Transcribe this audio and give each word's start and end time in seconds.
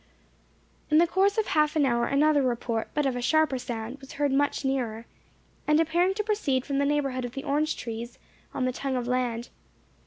In 0.89 0.97
the 0.97 1.05
course 1.05 1.37
of 1.37 1.45
half 1.45 1.75
an 1.75 1.85
hour 1.85 2.07
another 2.07 2.41
report, 2.41 2.89
but 2.95 3.05
of 3.05 3.15
a 3.15 3.21
sharper 3.21 3.59
sound, 3.59 3.99
was 3.99 4.13
heard 4.13 4.31
much 4.31 4.65
nearer, 4.65 5.05
and 5.67 5.79
appearing 5.79 6.15
to 6.15 6.23
proceed 6.23 6.65
from 6.65 6.79
the 6.79 6.85
neighbourhood 6.85 7.23
of 7.23 7.33
the 7.33 7.43
orange 7.43 7.77
trees, 7.77 8.17
on 8.51 8.65
the 8.65 8.71
tongue 8.71 8.95
of 8.95 9.05
land. 9.07 9.49